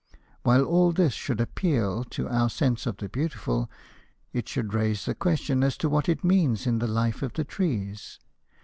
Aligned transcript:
While 0.41 0.63
all 0.65 0.91
this 0.93 1.13
should 1.13 1.39
appeal 1.39 2.03
to 2.05 2.27
our 2.27 2.49
sense 2.49 2.87
of 2.87 2.97
the 2.97 3.07
beautiful, 3.07 3.69
it 4.33 4.49
should 4.49 4.73
raise 4.73 5.05
the 5.05 5.13
question 5.13 5.61
as 5.63 5.77
to 5.77 5.89
what 5.89 6.09
it 6.09 6.23
means 6.23 6.65
in 6.65 6.79
the 6.79 6.87
life 6.87 7.21
of 7.21 7.33
the 7.33 7.43
trees. 7.45 8.17